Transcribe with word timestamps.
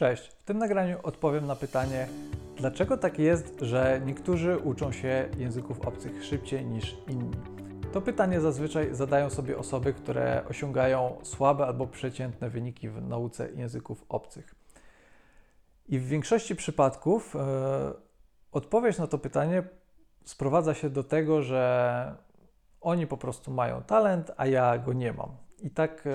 Cześć, 0.00 0.26
w 0.26 0.44
tym 0.44 0.58
nagraniu 0.58 0.98
odpowiem 1.02 1.46
na 1.46 1.56
pytanie, 1.56 2.08
dlaczego 2.56 2.96
tak 2.96 3.18
jest, 3.18 3.60
że 3.60 4.00
niektórzy 4.04 4.58
uczą 4.58 4.92
się 4.92 5.28
języków 5.38 5.80
obcych 5.80 6.24
szybciej 6.24 6.66
niż 6.66 6.96
inni. 7.08 7.36
To 7.92 8.00
pytanie 8.00 8.40
zazwyczaj 8.40 8.94
zadają 8.94 9.30
sobie 9.30 9.58
osoby, 9.58 9.92
które 9.92 10.42
osiągają 10.48 11.18
słabe 11.22 11.66
albo 11.66 11.86
przeciętne 11.86 12.50
wyniki 12.50 12.88
w 12.88 13.02
nauce 13.02 13.52
języków 13.52 14.04
obcych. 14.08 14.54
I 15.88 15.98
w 15.98 16.06
większości 16.06 16.56
przypadków 16.56 17.36
e, 17.36 17.92
odpowiedź 18.52 18.98
na 18.98 19.06
to 19.06 19.18
pytanie 19.18 19.62
sprowadza 20.24 20.74
się 20.74 20.90
do 20.90 21.04
tego, 21.04 21.42
że 21.42 22.14
oni 22.80 23.06
po 23.06 23.16
prostu 23.16 23.50
mają 23.50 23.82
talent, 23.82 24.30
a 24.36 24.46
ja 24.46 24.78
go 24.78 24.92
nie 24.92 25.12
mam. 25.12 25.36
I 25.62 25.70
tak 25.70 26.06
e, 26.06 26.10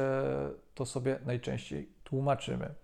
to 0.73 0.85
sobie 0.85 1.19
najczęściej 1.25 1.89
tłumaczymy. 2.03 2.75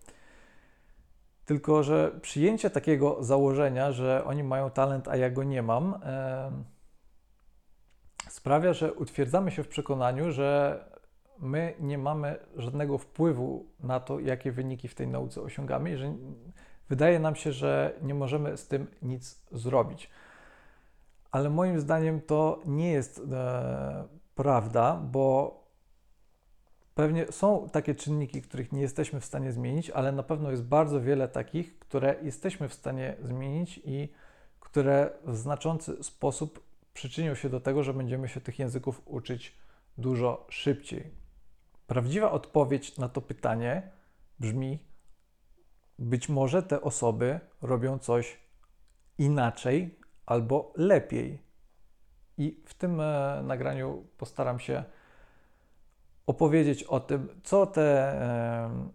Tylko, 1.52 1.84
że 1.84 2.12
przyjęcie 2.22 2.70
takiego 2.70 3.24
założenia, 3.24 3.92
że 3.92 4.24
oni 4.26 4.44
mają 4.44 4.70
talent, 4.70 5.08
a 5.08 5.16
ja 5.16 5.30
go 5.30 5.44
nie 5.44 5.62
mam, 5.62 6.00
sprawia, 8.30 8.74
że 8.74 8.94
utwierdzamy 8.94 9.52
się 9.52 9.64
w 9.64 9.68
przekonaniu, 9.68 10.32
że 10.32 10.80
my 11.40 11.74
nie 11.80 11.98
mamy 11.98 12.40
żadnego 12.56 12.98
wpływu 12.98 13.66
na 13.80 14.00
to, 14.00 14.20
jakie 14.20 14.52
wyniki 14.52 14.88
w 14.88 14.96
tej 14.96 15.08
nauce 15.08 15.42
osiągamy 15.42 15.92
i 15.92 15.98
że 15.98 16.14
wydaje 16.90 17.20
nam 17.20 17.36
się, 17.36 17.52
że 17.52 17.94
nie 18.02 18.14
możemy 18.14 18.58
z 18.58 18.68
tym 18.68 18.88
nic 19.02 19.46
zrobić. 19.52 20.10
Ale 21.32 21.50
moim 21.50 21.80
zdaniem 21.80 22.22
to 22.22 22.60
nie 22.66 22.92
jest 22.92 23.22
e, 23.32 24.08
prawda, 24.36 25.02
bo 25.12 25.61
Pewnie 26.96 27.32
są 27.32 27.70
takie 27.70 27.96
czynniki, 27.96 28.42
których 28.42 28.72
nie 28.72 28.82
jesteśmy 28.82 29.20
w 29.20 29.26
stanie 29.26 29.52
zmienić, 29.52 29.90
ale 29.90 30.12
na 30.12 30.24
pewno 30.24 30.52
jest 30.52 30.64
bardzo 30.64 31.02
wiele 31.02 31.28
takich, 31.28 31.80
które 31.80 32.16
jesteśmy 32.22 32.70
w 32.70 32.74
stanie 32.74 33.16
zmienić 33.22 33.82
i 33.86 34.10
które 34.60 35.10
w 35.24 35.38
znaczący 35.38 36.04
sposób 36.04 36.64
przyczynią 36.94 37.36
się 37.36 37.50
do 37.50 37.60
tego, 37.60 37.84
że 37.84 37.94
będziemy 37.94 38.28
się 38.28 38.42
tych 38.42 38.60
języków 38.60 39.02
uczyć 39.06 39.56
dużo 39.98 40.48
szybciej. 40.50 41.12
Prawdziwa 41.88 42.32
odpowiedź 42.32 42.98
na 42.98 43.10
to 43.10 43.22
pytanie 43.22 43.92
brzmi: 44.40 44.80
być 46.00 46.30
może 46.30 46.64
te 46.64 46.82
osoby 46.82 47.40
robią 47.62 48.00
coś 48.00 48.40
inaczej 49.18 50.00
albo 50.26 50.74
lepiej. 50.76 51.42
I 52.38 52.64
w 52.66 52.74
tym 52.74 53.02
e, 53.02 53.42
nagraniu 53.44 54.06
postaram 54.18 54.60
się 54.60 54.84
opowiedzieć 56.26 56.84
o 56.84 57.00
tym, 57.00 57.28
co 57.44 57.66
te 57.66 58.20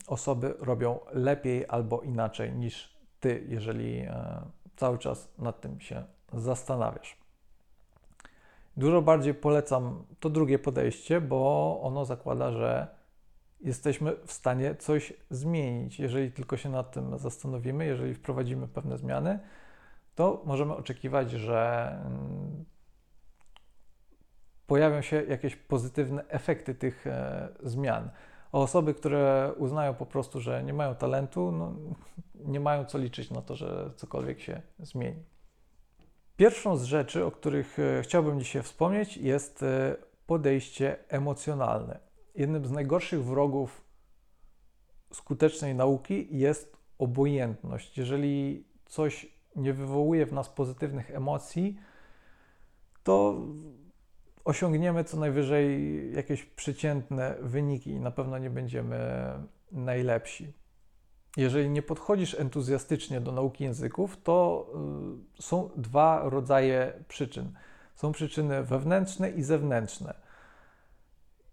osoby 0.06 0.54
robią 0.58 0.98
lepiej 1.12 1.64
albo 1.68 2.00
inaczej 2.00 2.52
niż 2.52 2.96
ty, 3.20 3.44
jeżeli 3.48 3.98
e, 3.98 4.42
cały 4.76 4.98
czas 4.98 5.28
nad 5.38 5.60
tym 5.60 5.80
się 5.80 6.04
zastanawiasz. 6.32 7.16
Dużo 8.76 9.02
bardziej 9.02 9.34
polecam 9.34 10.04
to 10.20 10.30
drugie 10.30 10.58
podejście, 10.58 11.20
bo 11.20 11.80
ono 11.82 12.04
zakłada, 12.04 12.52
że 12.52 12.96
jesteśmy 13.60 14.16
w 14.26 14.32
stanie 14.32 14.74
coś 14.74 15.12
zmienić. 15.30 16.00
Jeżeli 16.00 16.32
tylko 16.32 16.56
się 16.56 16.68
nad 16.68 16.92
tym 16.92 17.18
zastanowimy, 17.18 17.86
jeżeli 17.86 18.14
wprowadzimy 18.14 18.68
pewne 18.68 18.98
zmiany, 18.98 19.38
to 20.14 20.42
możemy 20.44 20.74
oczekiwać, 20.74 21.30
że 21.30 21.90
mm, 22.06 22.64
pojawią 24.66 25.02
się 25.02 25.22
jakieś 25.22 25.56
pozytywne 25.56 26.28
efekty 26.28 26.74
tych 26.74 27.06
e, 27.06 27.48
zmian. 27.62 28.10
A 28.52 28.58
osoby, 28.58 28.94
które 28.94 29.52
uznają 29.56 29.94
po 29.94 30.06
prostu, 30.06 30.40
że 30.40 30.64
nie 30.64 30.72
mają 30.72 30.94
talentu, 30.94 31.52
no, 31.52 31.74
nie 32.34 32.60
mają 32.60 32.84
co 32.84 32.98
liczyć 32.98 33.30
na 33.30 33.42
to, 33.42 33.56
że 33.56 33.90
cokolwiek 33.96 34.40
się 34.40 34.62
zmieni. 34.78 35.22
Pierwszą 36.36 36.76
z 36.76 36.84
rzeczy, 36.84 37.24
o 37.24 37.30
których 37.30 37.78
e, 37.78 38.02
chciałbym 38.02 38.40
dzisiaj 38.40 38.62
wspomnieć, 38.62 39.16
jest 39.16 39.62
e, 39.62 39.96
podejście 40.26 40.96
emocjonalne. 41.08 41.98
Jednym 42.34 42.66
z 42.66 42.70
najgorszych 42.70 43.24
wrogów 43.24 43.84
skutecznej 45.12 45.74
nauki 45.74 46.38
jest 46.38 46.76
obojętność. 46.98 47.98
Jeżeli 47.98 48.64
coś 48.86 49.26
nie 49.56 49.72
wywołuje 49.72 50.26
w 50.26 50.32
nas 50.32 50.48
pozytywnych 50.48 51.10
emocji, 51.10 51.78
to 53.02 53.40
osiągniemy 54.46 55.04
co 55.04 55.16
najwyżej 55.16 56.12
jakieś 56.14 56.44
przeciętne 56.44 57.34
wyniki 57.40 57.90
i 57.90 58.00
na 58.00 58.10
pewno 58.10 58.38
nie 58.38 58.50
będziemy 58.50 58.98
najlepsi. 59.72 60.52
Jeżeli 61.36 61.70
nie 61.70 61.82
podchodzisz 61.82 62.34
entuzjastycznie 62.34 63.20
do 63.20 63.32
nauki 63.32 63.64
języków, 63.64 64.22
to 64.22 64.66
y, 65.38 65.42
są 65.42 65.70
dwa 65.76 66.22
rodzaje 66.24 66.92
przyczyn. 67.08 67.52
Są 67.94 68.12
przyczyny 68.12 68.62
wewnętrzne 68.62 69.30
i 69.30 69.42
zewnętrzne. 69.42 70.14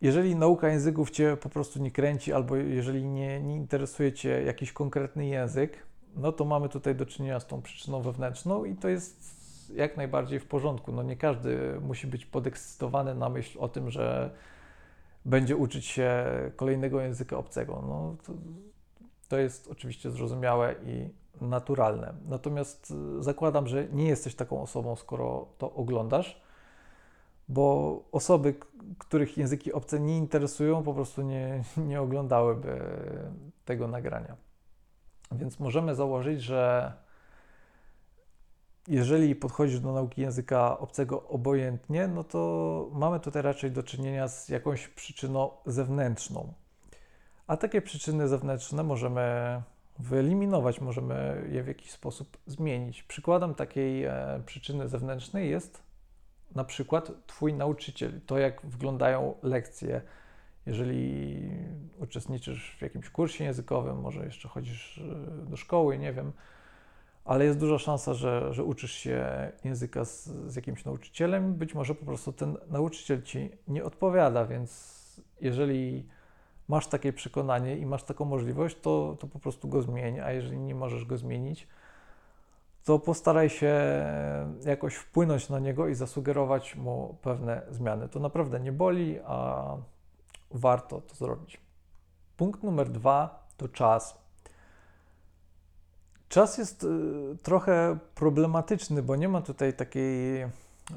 Jeżeli 0.01 0.35
nauka 0.35 0.69
języków 0.69 1.11
Cię 1.11 1.37
po 1.41 1.49
prostu 1.49 1.79
nie 1.79 1.91
kręci, 1.91 2.33
albo 2.33 2.55
jeżeli 2.55 3.05
nie, 3.05 3.41
nie 3.41 3.55
interesuje 3.55 4.13
Cię 4.13 4.43
jakiś 4.43 4.73
konkretny 4.73 5.25
język, 5.25 5.85
no 6.15 6.31
to 6.31 6.45
mamy 6.45 6.69
tutaj 6.69 6.95
do 6.95 7.05
czynienia 7.05 7.39
z 7.39 7.47
tą 7.47 7.61
przyczyną 7.61 8.01
wewnętrzną 8.01 8.65
i 8.65 8.75
to 8.75 8.89
jest 8.89 9.42
jak 9.69 9.97
najbardziej 9.97 10.39
w 10.39 10.47
porządku. 10.47 10.91
No 10.91 11.03
nie 11.03 11.17
każdy 11.17 11.79
musi 11.81 12.07
być 12.07 12.25
podekscytowany 12.25 13.15
na 13.15 13.29
myśl 13.29 13.59
o 13.59 13.69
tym, 13.69 13.89
że 13.89 14.31
będzie 15.25 15.55
uczyć 15.55 15.85
się 15.85 16.25
kolejnego 16.55 17.01
języka 17.01 17.37
obcego. 17.37 17.83
No, 17.87 18.15
to, 18.23 18.33
to 19.29 19.37
jest 19.37 19.67
oczywiście 19.67 20.11
zrozumiałe 20.11 20.75
i 20.85 21.09
naturalne. 21.41 22.13
Natomiast 22.25 22.93
y, 23.19 23.23
zakładam, 23.23 23.67
że 23.67 23.87
nie 23.91 24.07
jesteś 24.07 24.35
taką 24.35 24.61
osobą, 24.61 24.95
skoro 24.95 25.47
to 25.57 25.73
oglądasz, 25.73 26.41
bo 27.49 27.99
osoby, 28.11 28.55
których 28.97 29.37
języki 29.37 29.73
obce 29.73 29.99
nie 29.99 30.17
interesują, 30.17 30.83
po 30.83 30.93
prostu 30.93 31.21
nie, 31.21 31.63
nie 31.87 32.01
oglądałyby 32.01 32.81
tego 33.65 33.87
nagrania. 33.87 34.35
Więc 35.31 35.59
możemy 35.59 35.95
założyć, 35.95 36.41
że 36.41 36.93
jeżeli 38.87 39.35
podchodzisz 39.35 39.79
do 39.79 39.93
nauki 39.93 40.21
języka 40.21 40.79
obcego 40.79 41.27
obojętnie, 41.27 42.07
no 42.07 42.23
to 42.23 42.89
mamy 42.93 43.19
tutaj 43.19 43.41
raczej 43.41 43.71
do 43.71 43.83
czynienia 43.83 44.27
z 44.27 44.49
jakąś 44.49 44.87
przyczyną 44.87 45.49
zewnętrzną. 45.65 46.53
A 47.47 47.57
takie 47.57 47.81
przyczyny 47.81 48.27
zewnętrzne 48.27 48.83
możemy 48.83 49.61
wyeliminować, 49.99 50.81
możemy 50.81 51.47
je 51.51 51.63
w 51.63 51.67
jakiś 51.67 51.91
sposób 51.91 52.37
zmienić. 52.45 53.03
Przykładem 53.03 53.55
takiej 53.55 54.03
e, 54.03 54.41
przyczyny 54.45 54.87
zewnętrznej 54.87 55.49
jest 55.49 55.83
na 56.55 56.63
przykład 56.63 57.11
Twój 57.27 57.53
nauczyciel, 57.53 58.21
to 58.25 58.37
jak 58.37 58.65
wyglądają 58.65 59.35
lekcje. 59.43 60.01
Jeżeli 60.65 61.49
uczestniczysz 61.99 62.75
w 62.79 62.81
jakimś 62.81 63.09
kursie 63.09 63.43
językowym, 63.43 64.01
może 64.01 64.25
jeszcze 64.25 64.47
chodzisz 64.47 64.97
e, 64.97 65.49
do 65.49 65.57
szkoły, 65.57 65.97
nie 65.97 66.13
wiem, 66.13 66.31
ale 67.25 67.45
jest 67.45 67.59
duża 67.59 67.77
szansa, 67.79 68.13
że, 68.13 68.53
że 68.53 68.63
uczysz 68.63 68.91
się 68.91 69.51
języka 69.63 70.05
z, 70.05 70.27
z 70.27 70.55
jakimś 70.55 70.85
nauczycielem. 70.85 71.53
Być 71.53 71.75
może 71.75 71.95
po 71.95 72.05
prostu 72.05 72.33
ten 72.33 72.57
nauczyciel 72.69 73.21
ci 73.21 73.51
nie 73.67 73.83
odpowiada, 73.83 74.45
więc 74.45 75.03
jeżeli 75.41 76.07
masz 76.67 76.87
takie 76.87 77.13
przekonanie 77.13 77.77
i 77.77 77.85
masz 77.85 78.03
taką 78.03 78.25
możliwość, 78.25 78.77
to, 78.81 79.17
to 79.19 79.27
po 79.27 79.39
prostu 79.39 79.67
go 79.67 79.81
zmień, 79.81 80.19
a 80.19 80.31
jeżeli 80.31 80.59
nie 80.59 80.75
możesz 80.75 81.05
go 81.05 81.17
zmienić, 81.17 81.67
to 82.83 82.99
postaraj 82.99 83.49
się 83.49 83.73
jakoś 84.65 84.95
wpłynąć 84.95 85.49
na 85.49 85.59
niego 85.59 85.87
i 85.87 85.95
zasugerować 85.95 86.75
mu 86.75 87.17
pewne 87.21 87.61
zmiany. 87.69 88.09
To 88.09 88.19
naprawdę 88.19 88.59
nie 88.59 88.71
boli, 88.71 89.19
a 89.25 89.67
warto 90.51 91.01
to 91.01 91.15
zrobić. 91.15 91.61
Punkt 92.37 92.63
numer 92.63 92.89
dwa 92.89 93.47
to 93.57 93.67
czas. 93.67 94.22
Czas 96.33 96.57
jest 96.57 96.83
y, 96.83 96.87
trochę 97.43 97.97
problematyczny, 98.15 99.03
bo 99.03 99.15
nie 99.15 99.29
ma 99.29 99.41
tutaj 99.41 99.73
takiej 99.73 100.45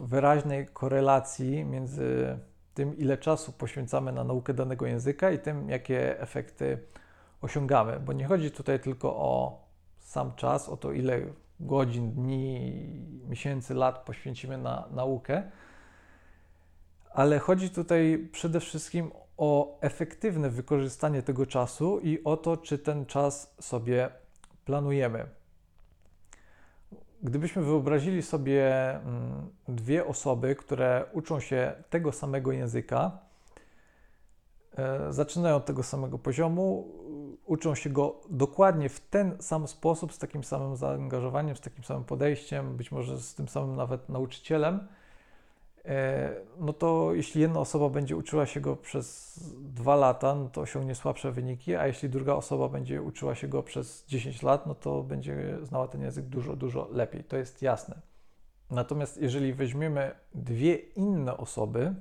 wyraźnej 0.03 0.67
korelacji 0.67 1.65
między 1.65 2.39
tym, 2.75 2.99
ile 2.99 3.19
czasu 3.19 3.53
poświęcamy 3.53 4.13
na 4.13 4.25
naukę 4.25 4.55
danego 4.55 4.87
języka 4.87 5.31
i 5.31 5.39
tym, 5.39 5.71
jakie 5.71 6.21
efekty 6.21 6.79
osiągamy. 7.43 8.01
Bo 8.01 8.13
nie 8.13 8.27
chodzi 8.27 8.51
tutaj 8.51 8.81
tylko 8.81 9.17
o 9.17 9.63
sam 9.99 10.33
czas, 10.37 10.69
o 10.69 10.77
to, 10.77 10.93
ile 10.93 11.21
godzin, 11.61 12.13
dni, 12.13 12.83
miesięcy, 13.29 13.75
lat 13.75 13.99
poświęcimy 13.99 14.59
na 14.59 14.89
naukę, 14.91 15.43
ale 17.11 17.39
chodzi 17.39 17.71
tutaj 17.71 18.29
przede 18.33 18.61
wszystkim 18.61 19.11
o 19.37 19.81
efektywne 19.81 20.51
wykorzystanie 20.51 21.23
tego 21.23 21.47
czasu 21.47 22.01
i 22.01 22.25
o 22.25 22.37
to, 22.37 22.57
czy 22.57 22.79
ten 22.79 23.07
czas 23.07 23.55
sobie 23.61 24.11
planujemy. 24.67 25.27
Gdybyśmy 27.23 27.63
wyobrazili 27.63 28.23
sobie 28.23 28.91
mm, 28.95 29.51
dwie 29.69 30.07
osoby, 30.07 30.57
które 30.57 31.05
uczą 31.13 31.41
się 31.41 31.73
tego 31.91 32.13
samego 32.13 32.53
języka, 32.53 33.19
e, 34.79 35.13
zaczynają 35.13 35.57
od 35.57 35.67
tego 35.67 35.83
samego 35.83 36.19
poziomu, 36.19 36.89
uczą 37.45 37.75
się 37.75 37.91
go 37.91 38.21
dokładnie 38.31 38.89
w 38.89 39.01
ten 39.01 39.37
sam 39.41 39.69
sposób, 39.69 40.13
z 40.13 40.19
takim 40.19 40.45
samym 40.45 40.77
zaangażowaniem, 40.77 41.57
z 41.57 41.61
takim 41.61 41.85
samym 41.85 42.05
podejściem, 42.05 42.77
być 42.77 42.93
może 42.93 43.21
z 43.21 43.35
tym 43.35 43.49
samym 43.49 43.77
nawet 43.77 44.09
nauczycielem, 44.09 44.89
no 46.59 46.73
to 46.73 47.15
jeśli 47.15 47.41
jedna 47.41 47.61
osoba 47.61 47.89
będzie 47.89 48.17
uczyła 48.17 48.47
się 48.47 48.61
go 48.61 48.77
przez 48.77 49.39
dwa 49.59 49.97
lata, 49.97 50.35
no 50.35 50.49
to 50.49 50.61
osiągnie 50.61 50.95
słabsze 50.95 51.33
wyniki, 51.33 51.77
a 51.77 51.87
jeśli 51.87 52.09
druga 52.09 52.35
osoba 52.35 52.69
będzie 52.69 53.03
uczyła 53.03 53.35
się 53.35 53.49
go 53.49 53.63
przez 53.63 54.05
10 54.07 54.43
lat, 54.43 54.67
no 54.67 54.75
to 54.75 55.03
będzie 55.03 55.59
znała 55.63 55.89
ten 55.89 56.03
język 56.03 56.27
dużo, 56.27 56.57
dużo 56.57 56.89
lepiej. 56.93 57.25
To 57.25 57.37
jest 57.37 57.63
jasne. 57.63 58.01
Natomiast 58.71 59.17
jeżeli 59.17 59.55
weźmiemy 59.55 60.15
dwie 60.35 60.75
inne 60.77 61.37
osoby, 61.37 61.95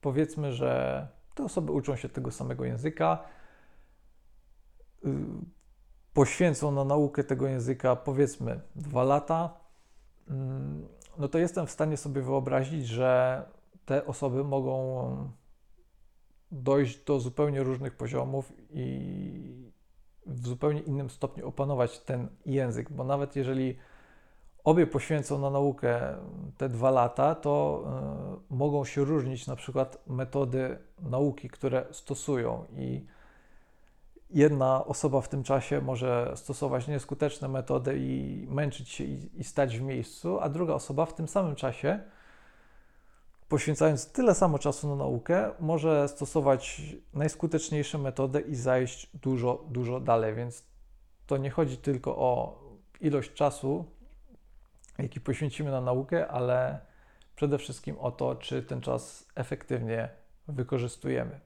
powiedzmy, 0.00 0.52
że 0.52 1.08
te 1.34 1.44
osoby 1.44 1.72
uczą 1.72 1.96
się 1.96 2.08
tego 2.08 2.30
samego 2.30 2.64
języka, 2.64 3.18
y, 5.04 5.08
poświęcą 6.12 6.72
na 6.72 6.84
naukę 6.84 7.24
tego 7.24 7.48
języka 7.48 7.96
powiedzmy 7.96 8.60
dwa 8.76 9.04
lata, 9.04 9.54
mm, 10.28 10.95
no 11.18 11.28
to 11.28 11.38
jestem 11.38 11.66
w 11.66 11.70
stanie 11.70 11.96
sobie 11.96 12.22
wyobrazić, 12.22 12.86
że 12.86 13.42
te 13.84 14.06
osoby 14.06 14.44
mogą 14.44 15.30
dojść 16.50 17.04
do 17.04 17.20
zupełnie 17.20 17.62
różnych 17.62 17.96
poziomów 17.96 18.52
i 18.70 19.72
w 20.26 20.46
zupełnie 20.46 20.80
innym 20.80 21.10
stopniu 21.10 21.48
opanować 21.48 21.98
ten 21.98 22.28
język, 22.46 22.92
bo 22.92 23.04
nawet 23.04 23.36
jeżeli 23.36 23.76
obie 24.64 24.86
poświęcą 24.86 25.38
na 25.38 25.50
naukę 25.50 26.00
te 26.56 26.68
dwa 26.68 26.90
lata, 26.90 27.34
to 27.34 27.84
y, 28.50 28.54
mogą 28.54 28.84
się 28.84 29.04
różnić 29.04 29.46
na 29.46 29.56
przykład 29.56 30.02
metody 30.06 30.78
nauki, 31.02 31.48
które 31.48 31.86
stosują 31.90 32.64
i 32.76 33.06
jedna 34.30 34.84
osoba 34.84 35.20
w 35.20 35.28
tym 35.28 35.42
czasie 35.42 35.80
może 35.80 36.32
stosować 36.36 36.88
nieskuteczne 36.88 37.48
metody 37.48 37.98
i 37.98 38.46
męczyć 38.50 38.88
się 38.88 39.04
i, 39.04 39.40
i 39.40 39.44
stać 39.44 39.78
w 39.78 39.82
miejscu, 39.82 40.40
a 40.40 40.48
druga 40.48 40.74
osoba 40.74 41.06
w 41.06 41.14
tym 41.14 41.28
samym 41.28 41.54
czasie, 41.54 42.00
poświęcając 43.48 44.12
tyle 44.12 44.34
samo 44.34 44.58
czasu 44.58 44.88
na 44.88 44.96
naukę, 44.96 45.50
może 45.60 46.08
stosować 46.08 46.82
najskuteczniejsze 47.14 47.98
metody 47.98 48.40
i 48.40 48.54
zajść 48.54 49.10
dużo, 49.14 49.64
dużo 49.70 50.00
dalej. 50.00 50.34
Więc 50.34 50.64
to 51.26 51.36
nie 51.36 51.50
chodzi 51.50 51.76
tylko 51.76 52.16
o 52.16 52.60
ilość 53.00 53.32
czasu, 53.32 53.84
jaki 54.98 55.20
poświęcimy 55.20 55.70
na 55.70 55.80
naukę, 55.80 56.28
ale 56.28 56.80
przede 57.36 57.58
wszystkim 57.58 57.98
o 57.98 58.10
to, 58.10 58.34
czy 58.34 58.62
ten 58.62 58.80
czas 58.80 59.26
efektywnie 59.34 60.08
wykorzystujemy. 60.48 61.40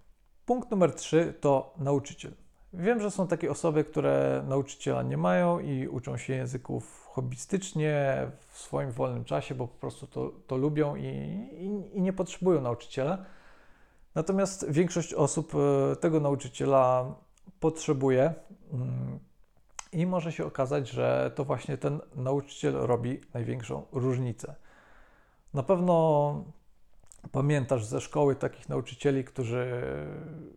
Punkt 0.47 0.71
numer 0.71 0.95
trzy 0.95 1.35
to 1.41 1.75
nauczyciel. 1.79 2.33
Wiem, 2.73 3.01
że 3.01 3.11
są 3.11 3.27
takie 3.27 3.51
osoby, 3.51 3.85
które 3.85 4.45
nauczyciela 4.49 5.03
nie 5.03 5.17
mają 5.17 5.59
i 5.59 5.89
uczą 5.89 6.17
się 6.17 6.33
języków 6.33 7.07
hobbystycznie 7.11 8.27
w 8.49 8.59
swoim 8.59 8.91
wolnym 8.91 9.25
czasie, 9.25 9.55
bo 9.55 9.69
po 9.69 9.79
prostu 9.79 10.07
to, 10.07 10.33
to 10.47 10.57
lubią 10.57 10.97
i, 10.97 11.07
i, 11.07 11.97
i 11.97 12.03
nie 12.03 12.13
potrzebują 12.13 12.61
nauczyciela. 12.61 13.25
Natomiast 14.15 14.71
większość 14.71 15.15
osób 15.15 15.53
e, 15.55 15.97
tego 15.97 16.21
nauczyciela 16.21 17.15
potrzebuje. 17.61 18.35
Mm, 18.73 19.19
i 19.93 20.07
może 20.07 20.33
się 20.33 20.47
okazać, 20.47 20.89
że 20.89 21.33
to 21.35 21.45
właśnie 21.45 21.79
ten 21.79 22.01
nauczyciel 22.15 22.75
robi 22.75 23.21
największą 23.35 23.87
różnicę. 23.93 24.55
Na 25.55 25.63
pewno 25.63 26.45
pamiętasz 27.33 27.85
ze 27.85 28.01
szkoły 28.01 28.37
takich 28.37 28.69
nauczycieli, 28.69 29.25
którzy 29.25 29.83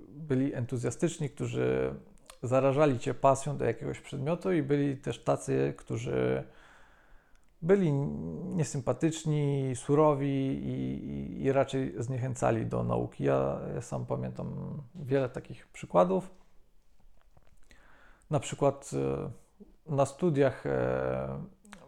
byli 0.09 0.53
entuzjastyczni, 0.53 1.29
którzy 1.29 1.95
zarażali 2.43 2.99
cię 2.99 3.13
pasją 3.13 3.57
do 3.57 3.65
jakiegoś 3.65 3.99
przedmiotu, 3.99 4.51
i 4.51 4.63
byli 4.63 4.97
też 4.97 5.23
tacy, 5.23 5.73
którzy 5.77 6.43
byli 7.61 7.93
niesympatyczni, 8.55 9.73
surowi 9.75 10.61
i, 10.65 11.43
i 11.43 11.51
raczej 11.51 11.93
zniechęcali 11.97 12.65
do 12.65 12.83
nauki. 12.83 13.23
Ja, 13.23 13.59
ja 13.75 13.81
sam 13.81 14.05
pamiętam 14.05 14.77
wiele 14.95 15.29
takich 15.29 15.67
przykładów. 15.67 16.29
Na 18.29 18.39
przykład 18.39 18.91
e, 18.93 19.95
na 19.95 20.05
studiach 20.05 20.65
e, 20.65 21.43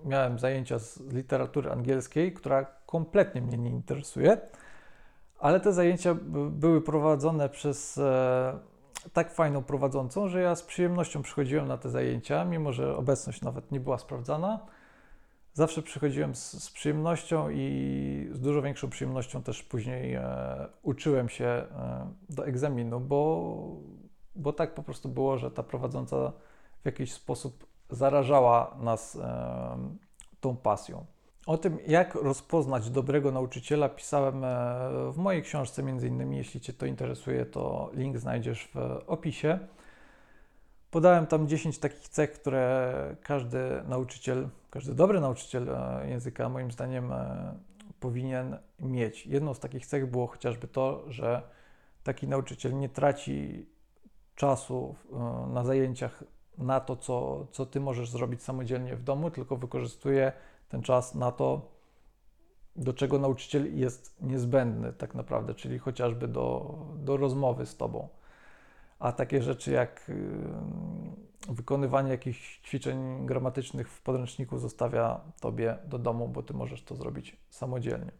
miałem 0.05 0.39
zajęcia 0.39 0.79
z 0.79 0.99
literatury 0.99 1.71
angielskiej, 1.71 2.33
która 2.33 2.65
kompletnie 2.85 3.41
mnie 3.41 3.57
nie 3.57 3.69
interesuje, 3.69 4.37
ale 5.39 5.59
te 5.59 5.73
zajęcia 5.73 6.15
były 6.49 6.81
prowadzone 6.81 7.49
przez 7.49 7.97
e, 7.97 8.59
tak 9.13 9.33
fajną 9.33 9.63
prowadzącą, 9.63 10.27
że 10.27 10.41
ja 10.41 10.55
z 10.55 10.63
przyjemnością 10.63 11.21
przychodziłem 11.21 11.67
na 11.67 11.77
te 11.77 11.89
zajęcia, 11.89 12.45
mimo 12.45 12.73
że 12.73 12.97
obecność 12.97 13.41
nawet 13.41 13.71
nie 13.71 13.79
była 13.79 13.97
sprawdzana. 13.97 14.59
Zawsze 15.53 15.81
przychodziłem 15.81 16.35
z, 16.35 16.63
z 16.63 16.71
przyjemnością 16.71 17.49
i 17.49 18.29
z 18.31 18.39
dużo 18.39 18.61
większą 18.61 18.89
przyjemnością 18.89 19.43
też 19.43 19.63
później 19.63 20.13
e, 20.13 20.67
uczyłem 20.83 21.29
się 21.29 21.45
e, 21.45 21.67
do 22.29 22.45
egzaminu, 22.45 22.99
bo 22.99 23.51
bo 24.35 24.53
tak 24.53 24.73
po 24.73 24.83
prostu 24.83 25.09
było, 25.09 25.37
że 25.37 25.51
ta 25.51 25.63
prowadząca 25.63 26.31
w 26.81 26.85
jakiś 26.85 27.13
sposób 27.13 27.67
zarażała 27.89 28.77
nas 28.79 29.15
e, 29.15 29.77
tą 30.39 30.57
pasją. 30.57 31.05
O 31.45 31.57
tym, 31.57 31.79
jak 31.87 32.15
rozpoznać 32.15 32.89
dobrego 32.89 33.31
nauczyciela, 33.31 33.89
pisałem 33.89 34.43
e, 34.43 34.47
w 35.11 35.17
mojej 35.17 35.43
książce, 35.43 35.83
między 35.83 36.07
innymi, 36.07 36.37
jeśli 36.37 36.61
Cię 36.61 36.73
to 36.73 36.85
interesuje, 36.85 37.45
to 37.45 37.91
link 37.93 38.17
znajdziesz 38.17 38.69
w 38.73 39.01
opisie. 39.07 39.59
Podałem 40.91 41.27
tam 41.27 41.47
10 41.47 41.79
takich 41.79 42.09
cech, 42.09 42.31
które 42.31 43.15
każdy 43.21 43.59
nauczyciel, 43.87 44.49
każdy 44.69 44.93
dobry 44.93 45.19
nauczyciel 45.21 45.69
e, 45.69 46.09
języka, 46.09 46.49
moim 46.49 46.71
zdaniem, 46.71 47.13
powinien 47.99 48.57
mieć. 48.79 49.25
Jedną 49.25 49.53
z 49.53 49.59
takich 49.59 49.85
cech 49.85 50.11
było 50.11 50.27
chociażby 50.27 50.67
to, 50.67 51.03
że 51.07 51.41
taki 52.03 52.27
nauczyciel 52.27 52.79
nie 52.79 52.89
traci 52.89 53.65
czasu 54.35 54.95
e, 55.13 55.53
na 55.53 55.63
zajęciach 55.63 56.23
na 56.57 56.79
to, 56.79 56.95
co, 56.95 57.47
co 57.51 57.65
ty 57.65 57.79
możesz 57.79 58.09
zrobić 58.09 58.43
samodzielnie 58.43 58.95
w 58.95 59.03
domu, 59.03 59.31
tylko 59.31 59.57
wykorzystuje 59.57 60.31
ten 60.75 60.81
czas 60.81 61.15
na 61.15 61.31
to, 61.31 61.61
do 62.75 62.93
czego 62.93 63.19
nauczyciel 63.19 63.77
jest 63.77 64.15
niezbędny 64.21 64.93
tak 64.93 65.15
naprawdę, 65.15 65.53
czyli 65.53 65.79
chociażby 65.79 66.27
do, 66.27 66.75
do 66.95 67.17
rozmowy 67.17 67.65
z 67.65 67.77
tobą. 67.77 68.07
A 68.99 69.11
takie 69.11 69.41
rzeczy 69.41 69.71
jak 69.71 70.11
wykonywanie 71.49 72.09
jakichś 72.09 72.59
ćwiczeń 72.61 73.25
gramatycznych 73.25 73.89
w 73.89 74.01
podręczniku 74.01 74.57
zostawia 74.57 75.21
tobie 75.39 75.77
do 75.87 75.99
domu, 75.99 76.27
bo 76.27 76.43
ty 76.43 76.53
możesz 76.53 76.83
to 76.83 76.95
zrobić 76.95 77.37
samodzielnie. 77.49 78.11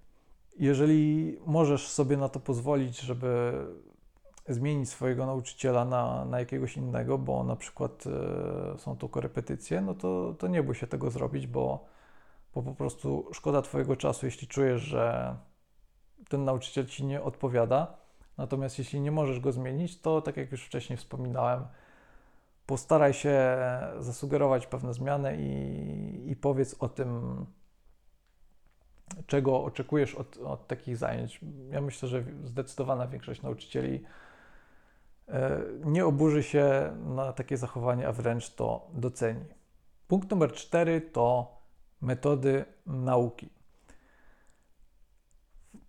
Jeżeli 0.59 1.37
możesz 1.45 1.87
sobie 1.87 2.17
na 2.17 2.29
to 2.29 2.39
pozwolić, 2.39 2.99
żeby 2.99 3.53
zmienić 4.49 4.89
swojego 4.89 5.25
nauczyciela 5.25 5.85
na, 5.85 6.25
na 6.25 6.39
jakiegoś 6.39 6.77
innego, 6.77 7.17
bo 7.17 7.43
na 7.43 7.55
przykład 7.55 8.03
e, 8.75 8.79
są 8.79 8.97
to 8.97 9.09
korepetycje, 9.09 9.81
no 9.81 9.93
to, 9.93 10.35
to 10.39 10.47
nie 10.47 10.63
bój 10.63 10.75
się 10.75 10.87
tego 10.87 11.11
zrobić, 11.11 11.47
bo, 11.47 11.94
bo 12.55 12.63
po 12.63 12.73
prostu 12.73 13.29
szkoda 13.33 13.61
Twojego 13.61 13.95
czasu, 13.95 14.25
jeśli 14.25 14.47
czujesz, 14.47 14.81
że 14.81 15.35
ten 16.29 16.45
nauczyciel 16.45 16.85
Ci 16.85 17.05
nie 17.05 17.21
odpowiada. 17.21 17.97
Natomiast 18.37 18.79
jeśli 18.79 19.01
nie 19.01 19.11
możesz 19.11 19.39
go 19.39 19.51
zmienić, 19.51 20.01
to 20.01 20.21
tak 20.21 20.37
jak 20.37 20.51
już 20.51 20.65
wcześniej 20.65 20.97
wspominałem, 20.97 21.65
postaraj 22.65 23.13
się 23.13 23.57
zasugerować 23.99 24.67
pewne 24.67 24.93
zmiany 24.93 25.37
i, 25.39 26.31
i 26.31 26.35
powiedz 26.35 26.75
o 26.79 26.89
tym, 26.89 27.45
czego 29.27 29.63
oczekujesz 29.63 30.15
od, 30.15 30.37
od 30.37 30.67
takich 30.67 30.97
zajęć. 30.97 31.39
Ja 31.71 31.81
myślę, 31.81 32.09
że 32.09 32.23
zdecydowana 32.43 33.07
większość 33.07 33.41
nauczycieli 33.41 34.05
E, 35.27 35.61
nie 35.85 36.05
oburzy 36.05 36.43
się 36.43 36.95
na 37.05 37.33
takie 37.33 37.57
zachowanie, 37.57 38.07
a 38.07 38.11
wręcz 38.11 38.49
to 38.49 38.87
doceni. 38.93 39.45
Punkt 40.07 40.31
numer 40.31 40.53
cztery 40.53 41.01
to 41.01 41.54
metody 42.01 42.65
nauki. 42.85 43.49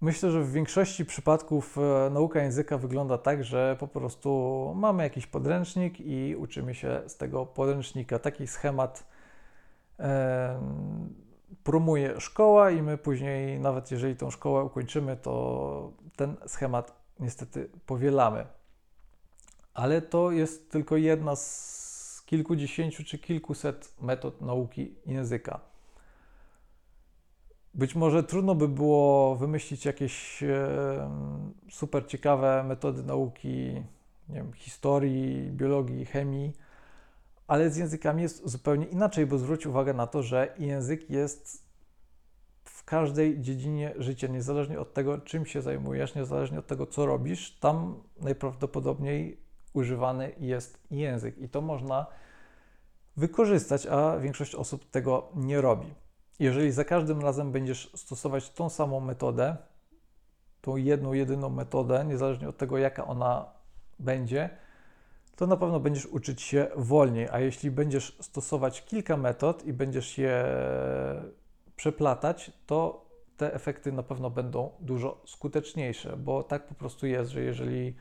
Myślę, 0.00 0.30
że 0.30 0.42
w 0.42 0.52
większości 0.52 1.04
przypadków 1.04 1.78
e, 1.78 2.10
nauka 2.10 2.42
języka 2.42 2.78
wygląda 2.78 3.18
tak, 3.18 3.44
że 3.44 3.76
po 3.80 3.88
prostu 3.88 4.72
mamy 4.76 5.02
jakiś 5.02 5.26
podręcznik 5.26 6.00
i 6.00 6.36
uczymy 6.36 6.74
się 6.74 7.02
z 7.06 7.16
tego 7.16 7.46
podręcznika. 7.46 8.18
Taki 8.18 8.46
schemat 8.46 9.06
e, 9.98 10.60
promuje 11.64 12.20
szkoła 12.20 12.70
i 12.70 12.82
my 12.82 12.98
później, 12.98 13.60
nawet 13.60 13.90
jeżeli 13.90 14.16
tą 14.16 14.30
szkołę 14.30 14.64
ukończymy, 14.64 15.16
to 15.16 15.92
ten 16.16 16.36
schemat 16.46 16.96
niestety 17.20 17.70
powielamy 17.86 18.46
ale 19.76 20.02
to 20.02 20.30
jest 20.30 20.70
tylko 20.70 20.96
jedna 20.96 21.36
z 21.36 22.22
kilkudziesięciu 22.26 23.04
czy 23.04 23.18
kilkuset 23.18 23.94
metod 24.00 24.40
nauki 24.40 24.94
języka. 25.06 25.60
Być 27.76 27.94
może 27.94 28.22
trudno 28.22 28.54
by 28.54 28.68
było 28.68 29.36
wymyślić 29.36 29.84
jakieś 29.84 30.44
super 31.70 32.06
ciekawe 32.06 32.64
metody 32.64 33.02
nauki 33.02 33.82
nie 34.28 34.34
wiem, 34.34 34.52
historii, 34.52 35.50
biologii, 35.52 36.06
chemii, 36.06 36.52
Ale 37.46 37.70
z 37.70 37.76
językami 37.76 38.22
jest 38.22 38.48
zupełnie 38.48 38.86
inaczej, 38.86 39.26
bo 39.26 39.38
zwróć 39.38 39.66
uwagę 39.66 39.94
na 39.94 40.06
to, 40.06 40.22
że 40.22 40.54
język 40.58 41.10
jest 41.10 41.66
w 42.64 42.84
każdej 42.84 43.40
dziedzinie 43.40 43.94
życia, 43.96 44.26
niezależnie 44.26 44.80
od 44.80 44.94
tego, 44.94 45.18
czym 45.18 45.46
się 45.46 45.62
zajmujesz, 45.62 46.14
niezależnie 46.14 46.58
od 46.58 46.66
tego, 46.66 46.86
co 46.86 47.06
robisz, 47.06 47.58
tam 47.58 48.02
najprawdopodobniej 48.20 49.40
używany 49.72 50.32
jest 50.38 50.78
język 50.90 51.38
i 51.38 51.48
to 51.48 51.60
można 51.60 52.06
wykorzystać, 53.16 53.86
a 53.86 54.18
większość 54.18 54.54
osób 54.54 54.90
tego 54.90 55.28
nie 55.34 55.60
robi. 55.60 56.05
Jeżeli 56.38 56.72
za 56.72 56.84
każdym 56.84 57.20
razem 57.20 57.52
będziesz 57.52 57.92
stosować 57.94 58.50
tą 58.50 58.68
samą 58.68 59.00
metodę, 59.00 59.56
tą 60.60 60.76
jedną, 60.76 61.12
jedyną 61.12 61.50
metodę, 61.50 62.04
niezależnie 62.04 62.48
od 62.48 62.56
tego, 62.56 62.78
jaka 62.78 63.06
ona 63.06 63.46
będzie, 63.98 64.50
to 65.36 65.46
na 65.46 65.56
pewno 65.56 65.80
będziesz 65.80 66.06
uczyć 66.06 66.42
się 66.42 66.66
wolniej. 66.76 67.28
A 67.32 67.40
jeśli 67.40 67.70
będziesz 67.70 68.18
stosować 68.20 68.84
kilka 68.84 69.16
metod 69.16 69.64
i 69.64 69.72
będziesz 69.72 70.18
je 70.18 70.44
przeplatać, 71.76 72.52
to 72.66 73.06
te 73.36 73.54
efekty 73.54 73.92
na 73.92 74.02
pewno 74.02 74.30
będą 74.30 74.70
dużo 74.80 75.22
skuteczniejsze, 75.26 76.16
bo 76.16 76.42
tak 76.42 76.66
po 76.66 76.74
prostu 76.74 77.06
jest, 77.06 77.30
że 77.30 77.42
jeżeli 77.42 77.94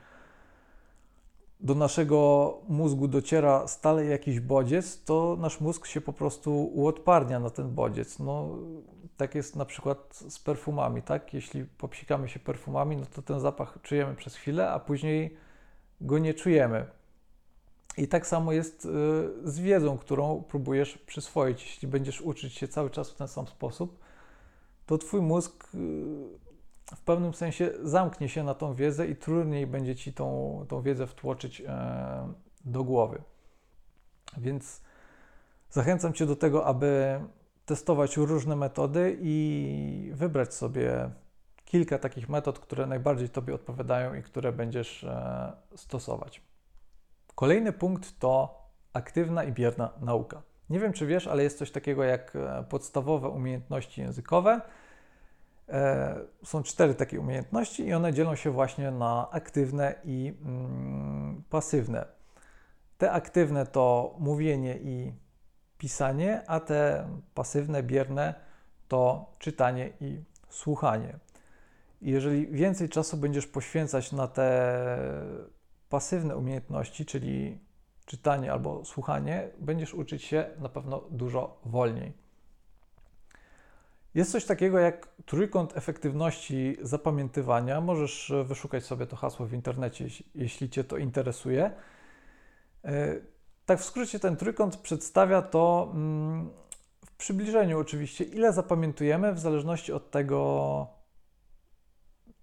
do 1.60 1.76
naszego 1.76 2.54
mózgu 2.68 3.08
dociera 3.08 3.68
stale 3.68 4.06
jakiś 4.06 4.40
bodziec, 4.40 5.04
to 5.04 5.38
nasz 5.40 5.62
mózg 5.62 5.86
się 5.86 6.02
po 6.02 6.14
prostu 6.14 6.66
uodparnia 6.74 7.40
na 7.40 7.50
ten 7.50 7.72
bodziec. 7.72 8.20
No, 8.20 8.58
tak 9.18 9.36
jest 9.36 9.56
na 9.56 9.66
przykład 9.66 10.16
z 10.30 10.40
perfumami, 10.40 11.02
tak? 11.02 11.34
Jeśli 11.34 11.66
popsikamy 11.66 12.30
się 12.30 12.40
perfumami, 12.40 12.98
no 12.98 13.06
to 13.06 13.22
ten 13.22 13.40
zapach 13.40 13.78
czujemy 13.82 14.16
przez 14.16 14.36
chwilę, 14.36 14.70
a 14.70 14.80
później 14.80 15.38
go 16.02 16.20
nie 16.20 16.34
czujemy. 16.34 16.86
I 17.98 18.08
tak 18.08 18.28
samo 18.28 18.52
jest 18.52 18.86
y, 18.86 18.90
z 19.44 19.60
wiedzą, 19.60 19.98
którą 19.98 20.44
próbujesz 20.44 20.98
przyswoić. 20.98 21.64
Jeśli 21.64 21.88
będziesz 21.88 22.22
uczyć 22.22 22.54
się 22.54 22.68
cały 22.68 22.90
czas 22.90 23.12
w 23.12 23.16
ten 23.16 23.28
sam 23.28 23.48
sposób, 23.48 24.00
to 24.86 24.98
twój 24.98 25.22
mózg 25.22 25.76
y, 25.76 26.45
w 26.86 27.02
pewnym 27.02 27.34
sensie 27.34 27.72
zamknie 27.84 28.30
się 28.30 28.44
na 28.44 28.54
tą 28.54 28.74
wiedzę 28.74 29.08
i 29.08 29.16
trudniej 29.16 29.68
będzie 29.68 29.96
ci 29.96 30.14
tą, 30.14 30.66
tą 30.70 30.82
wiedzę 30.82 31.08
wtłoczyć 31.08 31.62
e, 31.62 32.34
do 32.66 32.84
głowy. 32.84 33.22
Więc 34.38 34.82
zachęcam 35.70 36.14
cię 36.14 36.26
do 36.26 36.36
tego, 36.36 36.66
aby 36.66 37.20
testować 37.66 38.18
różne 38.18 38.56
metody 38.56 39.18
i 39.22 40.12
wybrać 40.14 40.54
sobie 40.54 41.10
kilka 41.66 42.00
takich 42.00 42.30
metod, 42.30 42.60
które 42.60 42.86
najbardziej 42.86 43.30
Tobie 43.30 43.56
odpowiadają 43.56 44.14
i 44.14 44.24
które 44.24 44.52
będziesz 44.52 45.04
e, 45.04 45.54
stosować. 45.76 46.42
Kolejny 47.36 47.74
punkt 47.74 48.20
to 48.20 48.62
aktywna 48.94 49.44
i 49.44 49.52
bierna 49.52 49.94
nauka. 50.02 50.42
Nie 50.70 50.80
wiem, 50.80 50.94
czy 50.94 51.06
wiesz, 51.06 51.28
ale 51.28 51.44
jest 51.44 51.58
coś 51.58 51.72
takiego 51.72 52.04
jak 52.04 52.36
e, 52.36 52.66
podstawowe 52.70 53.30
umiejętności 53.30 54.02
językowe. 54.02 54.62
E, 55.70 56.16
są 56.44 56.64
cztery 56.64 56.96
takie 56.96 57.20
umiejętności 57.20 57.84
i 57.88 57.94
one 57.94 58.14
dzielą 58.14 58.36
się 58.36 58.52
właśnie 58.52 58.92
na 58.92 59.30
aktywne 59.32 59.96
i 60.04 60.34
mm, 60.46 61.44
pasywne. 61.50 62.06
Te 62.98 63.12
aktywne 63.12 63.66
to 63.66 64.16
mówienie 64.20 64.78
i 64.78 65.14
pisanie, 65.78 66.42
a 66.48 66.60
te 66.60 67.08
pasywne, 67.34 67.84
bierne 67.84 68.34
to 68.88 69.32
czytanie 69.40 69.90
i 70.02 70.24
słuchanie. 70.50 71.20
Jeżeli 72.02 72.48
więcej 72.48 72.90
czasu 72.90 73.18
będziesz 73.18 73.48
poświęcać 73.48 74.12
na 74.12 74.28
te 74.28 74.88
pasywne 75.90 76.38
umiejętności, 76.38 77.06
czyli 77.06 77.60
czytanie 78.06 78.52
albo 78.52 78.86
słuchanie, 78.86 79.50
będziesz 79.60 79.94
uczyć 79.94 80.24
się 80.24 80.46
na 80.60 80.70
pewno 80.70 81.04
dużo 81.12 81.60
wolniej. 81.66 82.25
Jest 84.16 84.32
coś 84.32 84.46
takiego 84.46 84.80
jak 84.80 85.08
trójkąt 85.26 85.78
efektywności 85.78 86.78
zapamiętywania. 86.82 87.82
Możesz 87.82 88.34
wyszukać 88.46 88.84
sobie 88.84 89.06
to 89.06 89.16
hasło 89.16 89.46
w 89.46 89.54
internecie, 89.54 90.08
jeśli 90.36 90.70
Cię 90.70 90.84
to 90.84 90.98
interesuje. 90.98 91.72
E, 92.86 93.16
tak 93.66 93.80
w 93.80 93.84
skrócie 93.84 94.20
ten 94.20 94.38
trójkąt 94.38 94.78
przedstawia 94.78 95.42
to 95.42 95.92
mm, 95.94 96.50
w 97.06 97.12
przybliżeniu 97.18 97.80
oczywiście, 97.80 98.24
ile 98.24 98.54
zapamiętujemy 98.54 99.34
w 99.34 99.40
zależności 99.40 99.94
od 99.94 100.12
tego, 100.12 100.88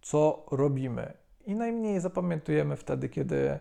co 0.03 0.47
robimy. 0.51 1.13
I 1.47 1.55
najmniej 1.55 2.01
zapamiętujemy 2.01 2.77
wtedy, 2.77 3.09
kiedy 3.09 3.59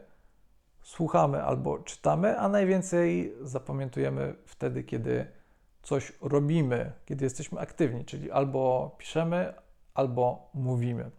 słuchamy 0.81 1.43
albo 1.43 1.79
czytamy, 1.79 2.39
a 2.39 2.49
najwięcej 2.49 3.35
zapamiętujemy 3.41 4.35
wtedy, 4.45 4.83
kiedy 4.83 5.40
coś 5.83 6.13
robimy, 6.21 6.91
kiedy 7.05 7.25
jesteśmy 7.25 7.59
aktywni, 7.59 8.05
czyli 8.05 8.31
albo 8.31 8.95
piszemy, 8.97 9.53
albo 9.93 10.49
mówimy. 10.53 11.11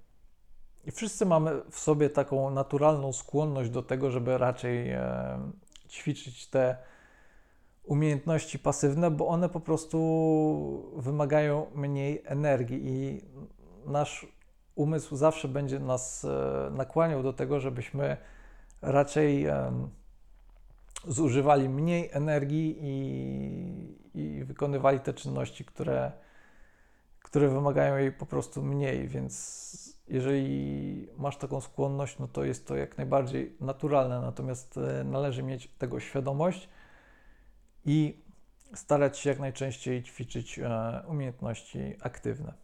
I 0.84 0.90
wszyscy 0.90 1.26
mamy 1.26 1.50
w 1.70 1.78
sobie 1.78 2.10
taką 2.10 2.50
naturalną 2.50 3.12
skłonność 3.12 3.70
do 3.70 3.82
tego, 3.82 4.10
żeby 4.10 4.38
raczej 4.38 4.90
e, 4.90 5.38
ćwiczyć 5.88 6.46
te 6.46 6.76
umiejętności 7.84 8.58
pasywne, 8.58 9.10
bo 9.10 9.28
one 9.28 9.48
po 9.48 9.60
prostu 9.60 10.92
wymagają 10.96 11.66
mniej 11.74 12.22
energii 12.24 12.80
i 12.84 13.20
nasz 13.86 14.26
umysł 14.74 15.16
zawsze 15.16 15.48
będzie 15.48 15.80
nas 15.80 16.24
e, 16.24 16.70
nakłaniał 16.70 17.22
do 17.22 17.32
tego, 17.32 17.60
żebyśmy 17.60 18.16
raczej 18.82 19.46
zużywali 21.08 21.68
mniej 21.68 22.08
energii 22.12 22.78
i, 22.80 23.98
i 24.14 24.44
wykonywali 24.44 25.00
te 25.00 25.14
czynności, 25.14 25.64
które, 25.64 26.12
które 27.22 27.48
wymagają 27.48 27.96
jej 27.96 28.12
po 28.12 28.26
prostu 28.26 28.62
mniej, 28.62 29.08
więc 29.08 29.72
jeżeli 30.08 31.08
masz 31.18 31.36
taką 31.36 31.60
skłonność, 31.60 32.18
no 32.18 32.28
to 32.28 32.44
jest 32.44 32.66
to 32.66 32.76
jak 32.76 32.96
najbardziej 32.96 33.56
naturalne, 33.60 34.20
natomiast 34.20 34.78
e, 34.78 35.04
należy 35.04 35.42
mieć 35.42 35.68
tego 35.68 36.00
świadomość 36.00 36.68
i 37.84 38.22
starać 38.74 39.18
się 39.18 39.30
jak 39.30 39.38
najczęściej 39.38 40.02
ćwiczyć 40.02 40.58
e, 40.58 41.02
umiejętności 41.08 41.96
aktywne. 42.00 42.54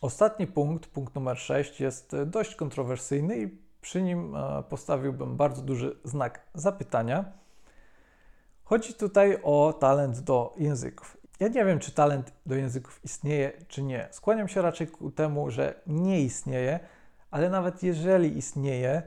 Ostatni 0.00 0.46
punkt, 0.46 0.86
punkt 0.86 1.14
numer 1.14 1.38
6, 1.38 1.80
jest 1.80 2.16
dość 2.26 2.54
kontrowersyjny 2.54 3.38
i 3.38 3.65
przy 3.86 4.02
nim 4.02 4.36
e, 4.36 4.62
postawiłbym 4.62 5.36
bardzo 5.36 5.62
duży 5.62 5.96
znak 6.04 6.40
zapytania. 6.54 7.24
Chodzi 8.64 8.94
tutaj 8.94 9.38
o 9.42 9.72
talent 9.80 10.20
do 10.20 10.54
języków. 10.56 11.16
Ja 11.40 11.48
nie 11.48 11.64
wiem, 11.64 11.78
czy 11.78 11.92
talent 11.92 12.32
do 12.46 12.54
języków 12.54 13.00
istnieje, 13.04 13.52
czy 13.68 13.82
nie. 13.82 14.08
Skłaniam 14.10 14.48
się 14.48 14.62
raczej 14.62 14.86
ku 14.86 15.10
temu, 15.10 15.50
że 15.50 15.80
nie 15.86 16.20
istnieje, 16.20 16.80
ale 17.30 17.50
nawet 17.50 17.82
jeżeli 17.82 18.38
istnieje, 18.38 19.02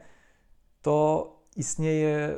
to 0.81 0.95
istnieje 1.55 2.37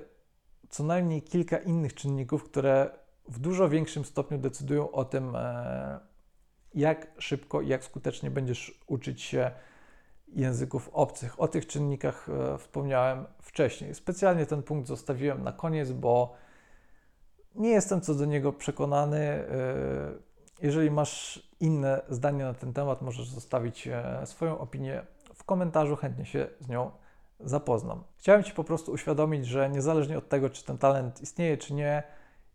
co 0.70 0.84
najmniej 0.84 1.22
kilka 1.22 1.58
innych 1.58 1.94
czynników, 1.94 2.44
które 2.44 2.90
w 3.28 3.40
dużo 3.40 3.70
większym 3.70 4.06
stopniu 4.06 4.38
decydują 4.38 4.92
o 4.92 5.06
tym, 5.06 5.36
e, 5.36 6.00
jak 6.76 7.08
szybko 7.18 7.62
i 7.62 7.68
jak 7.68 7.84
skutecznie 7.84 8.32
będziesz 8.32 8.80
uczyć 8.88 9.22
się 9.22 9.52
języków 10.36 10.90
obcych. 10.94 11.40
O 11.40 11.48
tych 11.48 11.68
czynnikach 11.68 12.30
e, 12.30 12.58
wspomniałem 12.58 13.26
wcześniej. 13.42 13.96
Specjalnie 13.96 14.46
ten 14.46 14.64
punkt 14.64 14.88
zostawiłem 14.88 15.44
na 15.44 15.52
koniec, 15.52 15.92
bo 15.92 16.34
nie 17.56 17.70
jestem 17.70 18.02
co 18.02 18.16
do 18.16 18.26
niego 18.26 18.54
przekonany. 18.54 19.20
E, 19.20 19.46
jeżeli 20.62 20.92
masz 20.92 21.44
inne 21.60 22.02
zdanie 22.10 22.44
na 22.44 22.54
ten 22.54 22.74
temat, 22.74 23.02
możesz 23.02 23.30
zostawić 23.30 23.88
e, 23.88 24.22
swoją 24.26 24.60
opinię 24.60 25.02
w 25.34 25.44
komentarzu, 25.44 25.96
chętnie 25.96 26.26
się 26.26 26.48
z 26.60 26.70
nią 26.70 26.92
zapoznam. 27.40 28.04
Chciałem 28.18 28.44
Ci 28.44 28.54
po 28.54 28.64
prostu 28.64 28.92
uświadomić, 28.92 29.46
że 29.46 29.70
niezależnie 29.70 30.18
od 30.18 30.30
tego, 30.30 30.50
czy 30.50 30.66
ten 30.66 30.78
talent 30.78 31.22
istnieje, 31.22 31.58
czy 31.58 31.74
nie, 31.74 32.04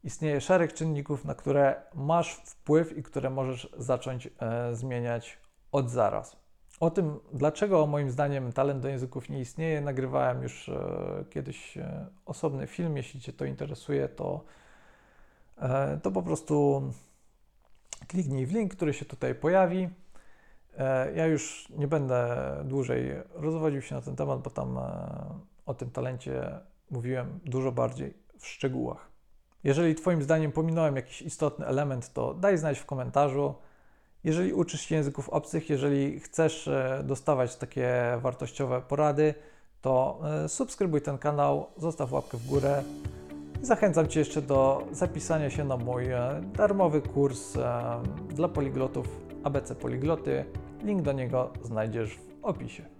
istnieje 0.04 0.40
szereg 0.40 0.72
czynników, 0.72 1.24
na 1.24 1.34
które 1.34 1.82
masz 1.94 2.34
wpływ 2.34 2.98
i 2.98 3.02
które 3.02 3.30
możesz 3.30 3.68
zacząć 3.78 4.28
zmieniać 4.72 5.38
od 5.72 5.90
zaraz. 5.90 6.45
O 6.80 6.90
tym, 6.90 7.20
dlaczego 7.32 7.86
moim 7.86 8.10
zdaniem 8.10 8.52
talent 8.52 8.82
do 8.82 8.88
języków 8.88 9.28
nie 9.28 9.40
istnieje, 9.40 9.80
nagrywałem 9.80 10.42
już 10.42 10.68
e, 10.68 11.24
kiedyś 11.30 11.78
e, 11.78 12.06
osobny 12.26 12.66
film. 12.66 12.96
Jeśli 12.96 13.20
Cię 13.20 13.32
to 13.32 13.44
interesuje, 13.44 14.08
to, 14.08 14.44
e, 15.58 16.00
to 16.02 16.10
po 16.10 16.22
prostu 16.22 16.82
kliknij 18.08 18.46
w 18.46 18.52
link, 18.52 18.74
który 18.74 18.94
się 18.94 19.04
tutaj 19.04 19.34
pojawi. 19.34 19.88
Ja 21.14 21.26
już 21.26 21.68
nie 21.68 21.88
będę 21.88 22.36
dłużej 22.64 23.10
rozwodził 23.34 23.82
się 23.82 23.94
na 23.94 24.00
ten 24.00 24.16
temat, 24.16 24.40
bo 24.40 24.50
tam 24.50 24.78
o 25.66 25.74
tym 25.74 25.90
talencie 25.90 26.60
mówiłem 26.90 27.40
dużo 27.44 27.72
bardziej 27.72 28.14
w 28.38 28.46
szczegółach. 28.46 29.10
Jeżeli 29.64 29.94
Twoim 29.94 30.22
zdaniem 30.22 30.52
pominąłem 30.52 30.96
jakiś 30.96 31.22
istotny 31.22 31.66
element, 31.66 32.12
to 32.12 32.34
daj 32.34 32.58
znać 32.58 32.78
w 32.78 32.86
komentarzu. 32.86 33.54
Jeżeli 34.26 34.52
uczysz 34.52 34.80
się 34.80 34.94
języków 34.94 35.28
obcych, 35.28 35.70
jeżeli 35.70 36.20
chcesz 36.20 36.68
e, 36.68 37.02
dostawać 37.04 37.56
takie 37.56 37.92
wartościowe 38.20 38.82
porady, 38.88 39.34
to 39.82 40.20
e, 40.44 40.48
subskrybuj 40.48 41.02
ten 41.02 41.18
kanał, 41.18 41.66
zostaw 41.76 42.12
łapkę 42.12 42.38
w 42.38 42.46
górę 42.46 42.82
Zachęcam 43.62 44.08
Cię 44.08 44.20
jeszcze 44.20 44.42
do 44.42 44.86
zapisania 44.92 45.50
się 45.50 45.64
na 45.64 45.76
mój 45.76 46.10
e, 46.10 46.42
darmowy 46.56 47.02
kurs 47.02 47.52
dla 48.28 48.48
poliglotów 48.48 49.06
ABC 49.44 49.74
Poligloty. 49.74 50.44
Link 50.84 51.02
do 51.02 51.12
niego 51.12 51.50
znajdziesz 51.62 52.14
w 52.14 52.44
opisie. 52.44 52.95